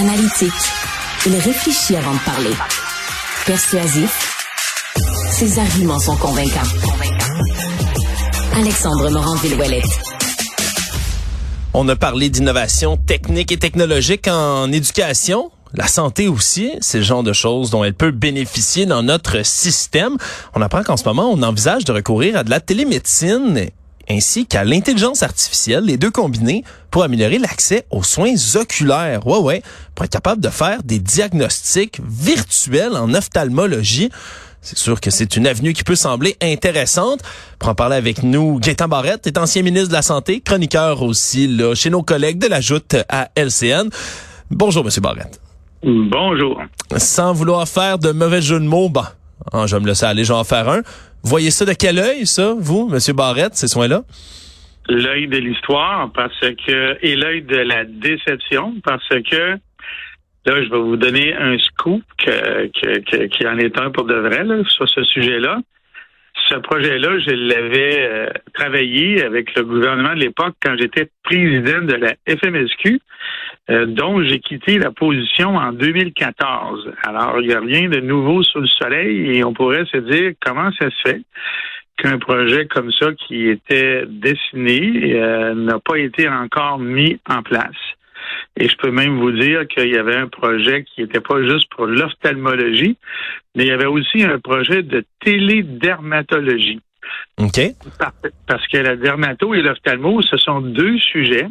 [0.00, 0.52] Analytique,
[1.26, 2.52] il réfléchit avant de parler.
[3.46, 4.36] Persuasif,
[5.32, 6.60] ses arguments sont convaincants.
[8.54, 9.98] Alexandre Morand-Villouellette.
[11.74, 15.50] On a parlé d'innovation technique et technologique en éducation.
[15.74, 20.16] La santé aussi, c'est le genre de choses dont elle peut bénéficier dans notre système.
[20.54, 23.68] On apprend qu'en ce moment, on envisage de recourir à de la télémédecine
[24.10, 29.26] ainsi qu'à l'intelligence artificielle, les deux combinés pour améliorer l'accès aux soins oculaires.
[29.26, 29.62] Ouais, ouais,
[29.94, 34.10] pour être capable de faire des diagnostics virtuels en ophtalmologie.
[34.60, 37.20] C'est sûr que c'est une avenue qui peut sembler intéressante.
[37.58, 41.46] Pour en parler avec nous, Gaëtan Barrette est ancien ministre de la Santé, chroniqueur aussi
[41.46, 43.88] là, chez nos collègues de la Joute à LCN.
[44.50, 45.40] Bonjour, Monsieur Barrette.
[45.82, 46.60] Bonjour.
[46.96, 49.14] Sans vouloir faire de mauvais jeux de mots, bah,
[49.66, 50.82] je vais me laisser aller, je vais en faire un.
[51.22, 53.16] Voyez ça de quel œil, ça, vous, M.
[53.16, 54.02] Barrette, ces soins-là?
[54.88, 59.58] L'œil de l'histoire, parce que, et l'œil de la déception, parce que,
[60.46, 64.88] là, je vais vous donner un scoop qui en est un pour de vrai, sur
[64.88, 65.58] ce sujet-là.
[66.48, 71.94] Ce projet-là, je l'avais euh, travaillé avec le gouvernement de l'époque quand j'étais président de
[71.94, 73.00] la FMSQ.
[73.70, 76.90] Euh, dont j'ai quitté la position en 2014.
[77.02, 80.32] Alors, il n'y a rien de nouveau sous le soleil et on pourrait se dire
[80.40, 81.20] comment ça se fait
[81.98, 87.76] qu'un projet comme ça qui était dessiné euh, n'a pas été encore mis en place.
[88.56, 91.68] Et je peux même vous dire qu'il y avait un projet qui n'était pas juste
[91.70, 92.96] pour l'ophtalmologie,
[93.54, 96.80] mais il y avait aussi un projet de télédermatologie.
[97.38, 97.60] OK.
[98.46, 101.48] Parce que la dermato et l'ophtalmo, ce sont deux sujets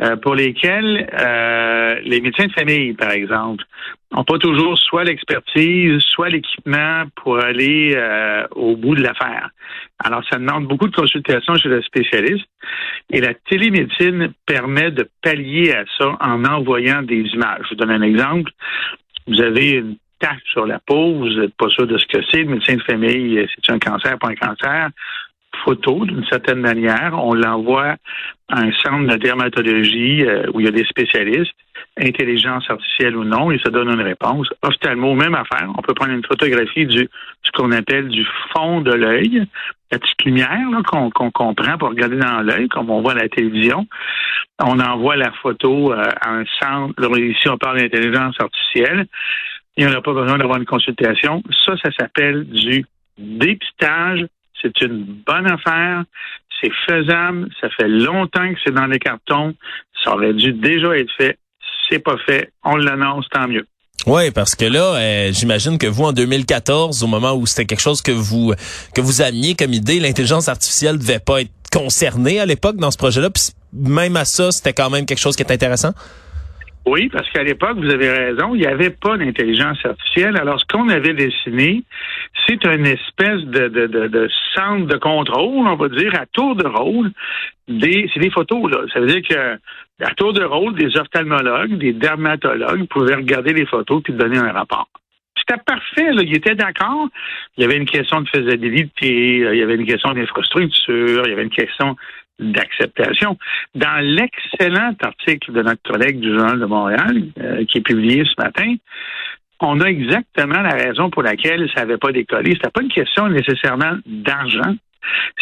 [0.00, 3.64] euh, pour lesquels euh, les médecins de famille, par exemple,
[4.12, 9.50] n'ont pas toujours soit l'expertise, soit l'équipement pour aller euh, au bout de l'affaire.
[9.98, 12.46] Alors, ça demande beaucoup de consultations chez le spécialiste.
[13.10, 17.62] Et la télémédecine permet de pallier à ça en envoyant des images.
[17.64, 18.52] Je vous donne un exemple.
[19.26, 22.44] Vous avez une tache sur la peau, vous n'êtes pas sûr de ce que c'est.
[22.44, 24.90] Le médecin de famille, c'est un cancer, pas un cancer
[25.64, 27.12] photo d'une certaine manière.
[27.14, 27.96] On l'envoie
[28.48, 31.54] à un centre de dermatologie euh, où il y a des spécialistes,
[32.00, 34.48] intelligence artificielle ou non, et ça donne une réponse.
[34.62, 35.68] Ophtalmo, même affaire.
[35.76, 37.08] On peut prendre une photographie du
[37.42, 39.46] ce qu'on appelle du fond de l'œil,
[39.90, 43.86] la petite lumière qu'on comprend pour regarder dans l'œil, comme on voit à la télévision.
[44.60, 47.18] On envoie la photo euh, à un centre.
[47.18, 49.06] ici, on parle d'intelligence artificielle.
[49.76, 51.42] Et on n'a pas besoin d'avoir une consultation.
[51.64, 52.84] Ça, ça s'appelle du
[53.16, 54.26] dépistage
[54.62, 56.04] c'est une bonne affaire.
[56.60, 57.48] C'est faisable.
[57.60, 59.54] Ça fait longtemps que c'est dans les cartons.
[60.02, 61.38] Ça aurait dû déjà être fait.
[61.88, 62.52] C'est pas fait.
[62.64, 63.66] On l'annonce, tant mieux.
[64.06, 67.80] Oui, parce que là, euh, j'imagine que vous, en 2014, au moment où c'était quelque
[67.80, 68.54] chose que vous
[68.94, 72.96] que vous ameniez comme idée, l'intelligence artificielle devait pas être concernée à l'époque dans ce
[72.96, 73.30] projet-là.
[73.30, 75.92] Puis même à ça, c'était quand même quelque chose qui est intéressant?
[76.88, 80.38] Oui, parce qu'à l'époque, vous avez raison, il n'y avait pas d'intelligence artificielle.
[80.38, 81.82] Alors, ce qu'on avait dessiné,
[82.46, 86.66] c'est une espèce de, de, de, centre de contrôle, on va dire, à tour de
[86.66, 87.10] rôle.
[87.68, 88.78] Des, c'est des photos, là.
[88.94, 89.58] Ça veut dire que
[90.02, 94.52] à tour de rôle, des ophtalmologues, des dermatologues pouvaient regarder les photos puis donner un
[94.52, 94.88] rapport.
[95.36, 96.22] C'était parfait, là.
[96.22, 97.08] Ils étaient d'accord.
[97.58, 101.32] Il y avait une question de faisabilité, il y avait une question d'infrastructure, il y
[101.32, 101.96] avait une question
[102.38, 103.36] d'acceptation.
[103.74, 108.42] Dans l'excellent article de notre collègue du Journal de Montréal, euh, qui est publié ce
[108.42, 108.74] matin,
[109.60, 112.52] on a exactement la raison pour laquelle ça n'avait pas décollé.
[112.52, 114.76] C'était pas une question nécessairement d'argent.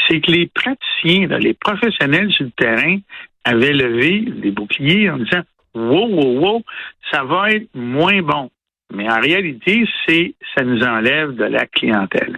[0.09, 2.99] C'est que les praticiens, les professionnels sur le terrain
[3.45, 5.43] avaient levé des boucliers en disant
[5.75, 6.63] Wow, wow, wow,
[7.13, 8.51] ça va être moins bon.
[8.95, 12.37] Mais en réalité, c'est ça nous enlève de la clientèle.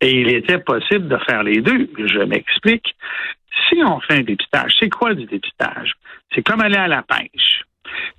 [0.00, 1.88] Et il était possible de faire les deux.
[1.98, 2.96] Je m'explique.
[3.68, 5.92] Si on fait un dépistage, c'est quoi du dépistage?
[6.34, 7.62] C'est comme aller à la pêche.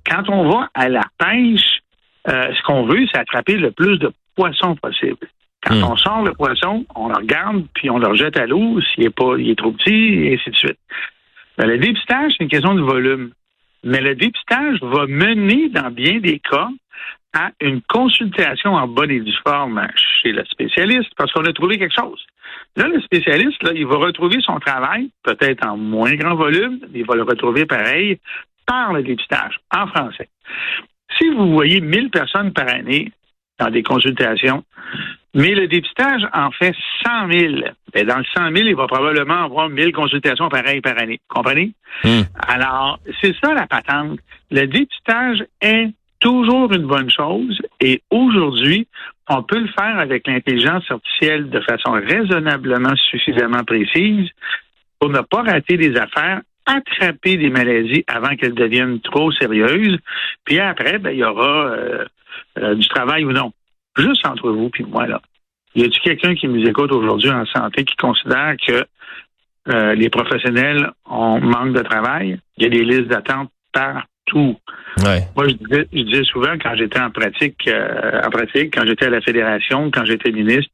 [0.06, 1.80] Quand on va à la pêche,
[2.28, 5.26] euh, ce qu'on veut, c'est attraper le plus de poissons possible.
[5.64, 5.84] Quand hmm.
[5.84, 9.10] on sort le poisson, on le regarde, puis on le rejette à l'eau s'il est
[9.10, 10.78] pas, il est trop petit, et ainsi de suite.
[11.56, 13.32] Ben, le dépistage, c'est une question de volume.
[13.84, 16.68] Mais le dépistage va mener, dans bien des cas,
[17.34, 19.86] à une consultation en bonne et due forme
[20.22, 22.24] chez le spécialiste parce qu'on a trouvé quelque chose.
[22.76, 27.00] Là, le spécialiste, là, il va retrouver son travail, peut-être en moins grand volume, mais
[27.00, 28.18] il va le retrouver pareil
[28.66, 30.28] par le dépistage, en français.
[31.18, 33.12] Si vous voyez 1000 personnes par année
[33.58, 34.64] dans des consultations,
[35.34, 36.74] mais le dépistage en fait
[37.04, 37.54] 100 000.
[37.94, 41.20] Et dans le 100 000, il va probablement avoir 1000 consultations pareilles par année.
[41.28, 41.72] Comprenez?
[42.04, 42.22] Hmm.
[42.48, 44.18] Alors, c'est ça la patente.
[44.50, 45.88] Le dépistage est
[46.20, 48.86] toujours une bonne chose et aujourd'hui,
[49.28, 54.28] on peut le faire avec l'intelligence artificielle de façon raisonnablement suffisamment précise
[54.98, 59.98] pour ne pas rater des affaires attraper des maladies avant qu'elles deviennent trop sérieuses.
[60.44, 62.04] Puis après, ben, il y aura euh,
[62.58, 63.52] euh, du travail ou non.
[63.96, 65.20] Juste entre vous puis moi, là.
[65.74, 68.84] Y a-t-il quelqu'un qui nous écoute aujourd'hui en santé qui considère que
[69.68, 72.38] euh, les professionnels ont manque de travail?
[72.58, 73.50] Il y a des listes d'attente
[74.98, 75.26] Ouais.
[75.36, 79.06] Moi, je disais, je disais souvent quand j'étais en pratique, euh, en pratique, quand j'étais
[79.06, 80.70] à la fédération, quand j'étais ministre,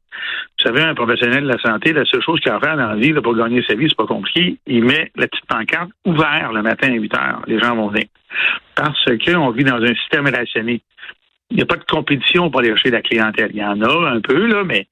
[0.59, 2.87] vous savez, un professionnel de la santé, la seule chose qu'il a à faire dans
[2.87, 4.57] la vie là, pour gagner sa vie, c'est pas compliqué.
[4.67, 7.41] Il met la petite pancarte ouverte le matin à 8 heures.
[7.47, 8.07] Les gens vont venir.
[8.75, 10.81] Parce qu'on vit dans un système rationné.
[11.49, 13.51] Il n'y a pas de compétition pour aller chercher la clientèle.
[13.53, 14.87] Il y en a un peu, là, mais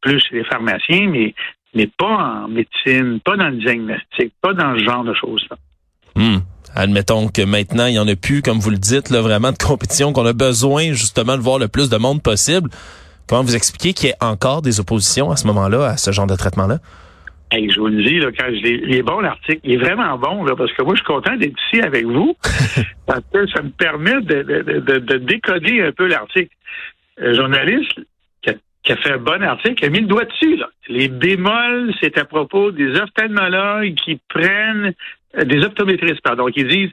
[0.00, 1.34] plus chez les pharmaciens, mais,
[1.74, 5.56] mais pas en médecine, pas dans le diagnostic, pas dans ce genre de choses-là.
[6.16, 6.38] Hmm.
[6.74, 9.58] Admettons que maintenant, il n'y en a plus, comme vous le dites, là, vraiment de
[9.58, 12.70] compétition, qu'on a besoin justement de voir le plus de monde possible.
[13.28, 16.26] Comment vous expliquez qu'il y ait encore des oppositions à ce moment-là, à ce genre
[16.26, 16.78] de traitement-là?
[17.50, 20.18] Hey, je vous le dis, là, quand je il est bon l'article, il est vraiment
[20.18, 22.36] bon, là, parce que moi, je suis content d'être ici avec vous,
[23.06, 26.54] parce que ça me permet de, de, de, de décoder un peu l'article.
[27.20, 28.00] Un journaliste
[28.42, 30.56] qui a, qui a fait un bon article a mis le doigt dessus.
[30.56, 30.68] Là.
[30.88, 34.92] Les bémols, c'est à propos des ophtalmologues qui prennent,
[35.34, 36.92] des optométristes, pardon, qui disent,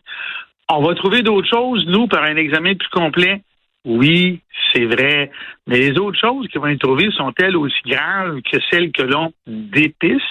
[0.70, 3.42] on va trouver d'autres choses, nous, par un examen plus complet.
[3.86, 4.42] Oui,
[4.74, 5.32] c'est vrai.
[5.68, 9.32] Mais les autres choses qui vont être trouvées sont-elles aussi graves que celles que l'on
[9.46, 10.24] dépiste,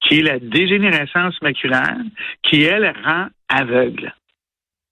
[0.00, 1.96] qui est la dégénérescence maculaire,
[2.42, 4.14] qui, elle, rend aveugle.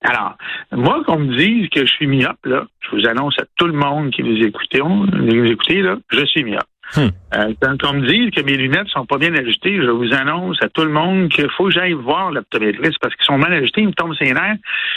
[0.02, 0.36] Alors,
[0.72, 3.74] moi, qu'on me dise que je suis myope, là, je vous annonce à tout le
[3.74, 6.69] monde qui nous écoute, nous écoutez, là, je suis myope.
[6.96, 7.08] Hmm.
[7.34, 10.60] Euh, quand on me dit que mes lunettes sont pas bien ajustées, je vous annonce
[10.62, 13.82] à tout le monde qu'il faut que j'aille voir l'optométriste parce qu'ils sont mal ajustés,
[13.82, 14.56] ils me tombent ses nerfs.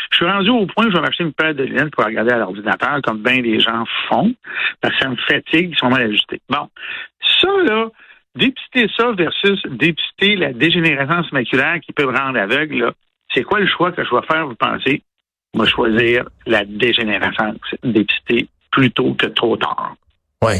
[0.09, 2.31] Je suis rendu au point où je vais m'acheter une paire de lunettes pour regarder
[2.31, 4.33] à l'ordinateur, comme bien des gens font,
[4.81, 6.41] parce que ça me fatigue, ils sont mal ajustés.
[6.49, 6.67] Bon,
[7.39, 7.89] ça, là,
[8.35, 12.91] dépister ça versus dépister la dégénérescence maculaire qui peut me rendre aveugle,
[13.33, 15.03] c'est quoi le choix que je vais faire, vous pensez?
[15.53, 19.95] Je vais choisir la dégénérescence, dépister plutôt que trop tard.
[20.41, 20.55] Oui.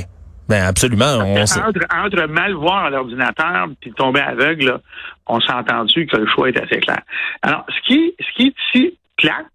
[0.54, 1.18] Ben absolument.
[1.18, 4.82] On entre, entre, mal voir à l'ordinateur puis tomber aveugle, là,
[5.26, 7.02] on s'est entendu que le choix est assez clair.
[7.42, 9.48] Alors, ce qui, ce qui est ici plate,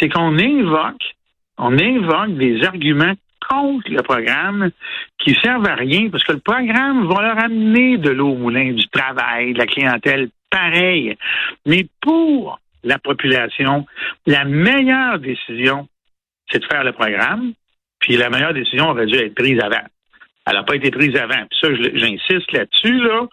[0.00, 1.14] c'est qu'on invoque,
[1.58, 3.14] on invoque des arguments
[3.48, 4.70] contre le programme
[5.20, 8.72] qui servent à rien parce que le programme va leur amener de l'eau au moulin,
[8.72, 11.16] du travail, de la clientèle, pareil.
[11.66, 13.86] Mais pour la population,
[14.26, 15.86] la meilleure décision,
[16.50, 17.52] c'est de faire le programme,
[18.00, 19.86] puis la meilleure décision aurait dû être prise avant.
[20.46, 21.44] Elle n'a pas été prise avant.
[21.50, 23.26] Puis ça, j'insiste là-dessus, là.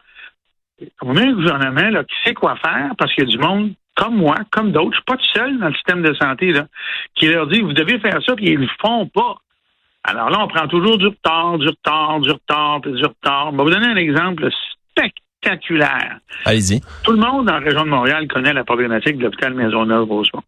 [1.01, 3.73] On a un gouvernement là, qui sait quoi faire parce qu'il y a du monde
[3.95, 6.65] comme moi, comme d'autres, je suis pas tout seul dans le système de santé, là,
[7.15, 9.35] qui leur dit vous devez faire ça, puis ils le font pas.
[10.03, 13.51] Alors là, on prend toujours du retard, du retard, du retard, puis du retard.
[13.51, 14.49] Je vais vous donner un exemple
[14.91, 16.17] spectaculaire.
[16.45, 16.81] Allez-y.
[17.03, 20.43] Tout le monde dans la région de Montréal connaît la problématique de l'hôpital Maisonneuve-Rosemont.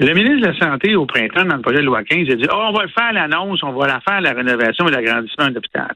[0.00, 2.36] Le ministre de la Santé, au printemps, dans le projet de loi 15, il a
[2.36, 5.54] dit oh, on va faire l'annonce, on va la faire, la rénovation et l'agrandissement de
[5.54, 5.92] l'hôpital.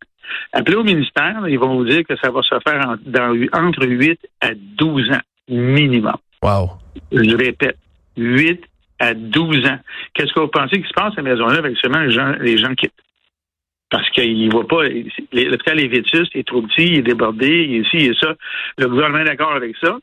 [0.52, 3.86] Appelez au ministère, ils vont vous dire que ça va se faire en, dans, entre
[3.86, 6.16] 8 à 12 ans minimum.
[6.42, 6.70] Wow.
[7.12, 7.76] Je répète,
[8.16, 8.62] 8
[9.00, 9.78] à 12 ans.
[10.14, 12.74] Qu'est-ce que vous pensez qui se passe à Maisonneuve avec seulement les gens, les gens
[12.74, 12.92] quittent?
[13.90, 17.48] Parce qu'il ne voit pas, l'hôpital est vétuste, il est trop petit, il est débordé,
[17.48, 18.34] il est ici, il est ça.
[18.76, 19.96] Le gouvernement est d'accord avec ça,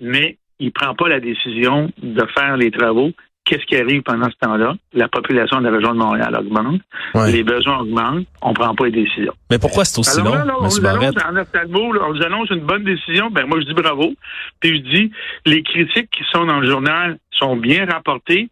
[0.00, 3.10] mais il ne prend pas la décision de faire les travaux
[3.44, 4.74] qu'est-ce qui arrive pendant ce temps-là?
[4.92, 6.80] La population de la région de Montréal augmente,
[7.14, 7.32] Ouais.
[7.32, 9.34] les besoins augmentent, on ne prend pas les décisions.
[9.50, 12.14] Mais pourquoi c'est aussi Alors long, là, là, on, nous annonce, en ophtalmo, là, on
[12.14, 14.14] nous annonce une bonne décision, ben moi je dis bravo.
[14.60, 15.12] Puis je dis,
[15.46, 18.48] les critiques qui sont dans le journal sont bien rapportées.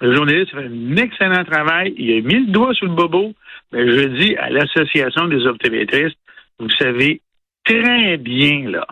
[0.00, 1.94] Le journaliste fait un excellent travail.
[1.96, 3.32] Il a mis le doigt sur le bobo.
[3.72, 6.18] Mais je dis à l'Association des optométristes,
[6.60, 7.20] vous savez
[7.64, 8.86] très bien, là,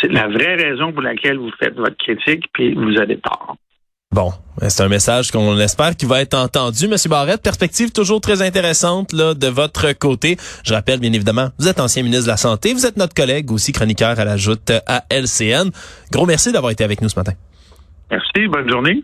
[0.00, 3.56] c'est la vraie raison pour laquelle vous faites votre critique, puis vous avez tort.
[4.14, 4.30] Bon,
[4.68, 6.86] c'est un message qu'on espère qui va être entendu.
[6.86, 10.36] Monsieur Barrette, perspective toujours très intéressante là de votre côté.
[10.64, 13.50] Je rappelle bien évidemment, vous êtes ancien ministre de la Santé, vous êtes notre collègue
[13.50, 15.70] aussi chroniqueur à la joute à LCN.
[16.12, 17.32] Gros merci d'avoir été avec nous ce matin.
[18.08, 19.02] Merci, bonne journée.